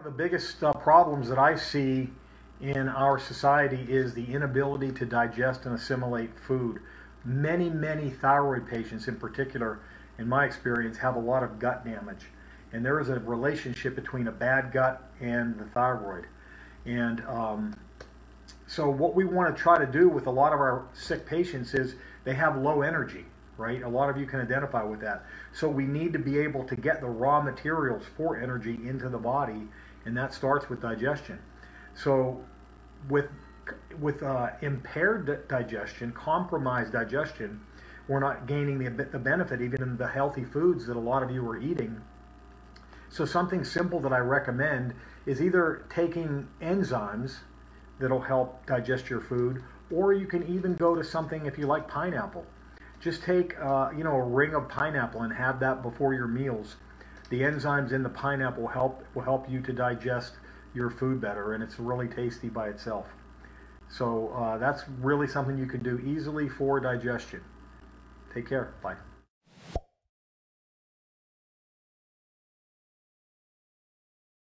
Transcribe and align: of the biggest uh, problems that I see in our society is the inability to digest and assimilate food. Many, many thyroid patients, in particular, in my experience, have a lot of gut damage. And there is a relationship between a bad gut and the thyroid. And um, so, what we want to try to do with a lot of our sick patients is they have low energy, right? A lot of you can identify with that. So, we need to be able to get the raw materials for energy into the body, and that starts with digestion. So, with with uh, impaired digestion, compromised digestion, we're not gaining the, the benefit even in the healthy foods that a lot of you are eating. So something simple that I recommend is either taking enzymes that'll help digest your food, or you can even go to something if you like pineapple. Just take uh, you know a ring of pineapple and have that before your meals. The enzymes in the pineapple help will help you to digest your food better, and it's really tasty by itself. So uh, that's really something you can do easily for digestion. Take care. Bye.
of 0.00 0.04
the 0.04 0.10
biggest 0.10 0.62
uh, 0.64 0.72
problems 0.72 1.28
that 1.28 1.38
I 1.38 1.54
see 1.56 2.08
in 2.62 2.88
our 2.88 3.18
society 3.18 3.84
is 3.86 4.14
the 4.14 4.24
inability 4.32 4.92
to 4.92 5.04
digest 5.04 5.66
and 5.66 5.74
assimilate 5.74 6.30
food. 6.38 6.80
Many, 7.24 7.68
many 7.68 8.08
thyroid 8.08 8.66
patients, 8.66 9.08
in 9.08 9.16
particular, 9.16 9.80
in 10.18 10.26
my 10.26 10.46
experience, 10.46 10.96
have 10.96 11.16
a 11.16 11.20
lot 11.20 11.42
of 11.42 11.58
gut 11.58 11.84
damage. 11.84 12.26
And 12.72 12.84
there 12.84 12.98
is 12.98 13.10
a 13.10 13.18
relationship 13.20 13.94
between 13.94 14.28
a 14.28 14.32
bad 14.32 14.72
gut 14.72 15.02
and 15.20 15.58
the 15.58 15.64
thyroid. 15.64 16.24
And 16.86 17.22
um, 17.26 17.74
so, 18.66 18.88
what 18.88 19.14
we 19.14 19.26
want 19.26 19.54
to 19.54 19.62
try 19.62 19.78
to 19.78 19.86
do 19.86 20.08
with 20.08 20.26
a 20.26 20.30
lot 20.30 20.54
of 20.54 20.60
our 20.60 20.86
sick 20.94 21.26
patients 21.26 21.74
is 21.74 21.94
they 22.24 22.32
have 22.34 22.56
low 22.56 22.80
energy, 22.80 23.26
right? 23.58 23.82
A 23.82 23.88
lot 23.88 24.08
of 24.08 24.16
you 24.16 24.24
can 24.24 24.40
identify 24.40 24.82
with 24.82 25.00
that. 25.00 25.24
So, 25.52 25.68
we 25.68 25.84
need 25.84 26.14
to 26.14 26.18
be 26.18 26.38
able 26.38 26.64
to 26.64 26.76
get 26.76 27.02
the 27.02 27.08
raw 27.08 27.42
materials 27.42 28.04
for 28.16 28.40
energy 28.40 28.78
into 28.86 29.10
the 29.10 29.18
body, 29.18 29.68
and 30.04 30.16
that 30.16 30.32
starts 30.32 30.68
with 30.68 30.80
digestion. 30.80 31.38
So, 31.94 32.42
with 33.08 33.26
with 34.00 34.22
uh, 34.22 34.50
impaired 34.62 35.48
digestion, 35.48 36.12
compromised 36.12 36.92
digestion, 36.92 37.60
we're 38.08 38.20
not 38.20 38.46
gaining 38.46 38.78
the, 38.78 39.04
the 39.04 39.18
benefit 39.18 39.60
even 39.60 39.82
in 39.82 39.96
the 39.96 40.08
healthy 40.08 40.44
foods 40.44 40.86
that 40.86 40.96
a 40.96 41.00
lot 41.00 41.22
of 41.22 41.30
you 41.30 41.48
are 41.48 41.58
eating. 41.58 42.00
So 43.08 43.24
something 43.24 43.64
simple 43.64 44.00
that 44.00 44.12
I 44.12 44.18
recommend 44.18 44.94
is 45.26 45.42
either 45.42 45.84
taking 45.90 46.48
enzymes 46.60 47.36
that'll 47.98 48.20
help 48.20 48.64
digest 48.66 49.10
your 49.10 49.20
food, 49.20 49.62
or 49.90 50.12
you 50.12 50.26
can 50.26 50.46
even 50.46 50.74
go 50.74 50.94
to 50.94 51.04
something 51.04 51.46
if 51.46 51.58
you 51.58 51.66
like 51.66 51.88
pineapple. 51.88 52.46
Just 53.00 53.22
take 53.22 53.58
uh, 53.60 53.90
you 53.96 54.04
know 54.04 54.14
a 54.14 54.22
ring 54.22 54.54
of 54.54 54.68
pineapple 54.68 55.22
and 55.22 55.32
have 55.32 55.60
that 55.60 55.82
before 55.82 56.14
your 56.14 56.28
meals. 56.28 56.76
The 57.30 57.42
enzymes 57.42 57.92
in 57.92 58.02
the 58.02 58.08
pineapple 58.08 58.66
help 58.66 59.04
will 59.14 59.22
help 59.22 59.48
you 59.48 59.60
to 59.62 59.72
digest 59.72 60.34
your 60.74 60.90
food 60.90 61.20
better, 61.20 61.54
and 61.54 61.62
it's 61.62 61.78
really 61.78 62.08
tasty 62.08 62.48
by 62.48 62.68
itself. 62.68 63.06
So 63.88 64.28
uh, 64.30 64.58
that's 64.58 64.84
really 65.00 65.26
something 65.26 65.58
you 65.58 65.66
can 65.66 65.82
do 65.82 65.98
easily 66.00 66.48
for 66.48 66.78
digestion. 66.80 67.42
Take 68.34 68.48
care. 68.48 68.72
Bye. 68.82 68.96